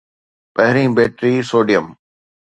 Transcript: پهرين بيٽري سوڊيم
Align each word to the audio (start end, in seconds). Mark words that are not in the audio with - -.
پهرين 0.55 0.89
بيٽري 0.97 1.33
سوڊيم 1.49 1.85